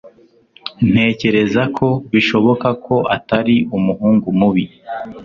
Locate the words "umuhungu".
3.77-4.27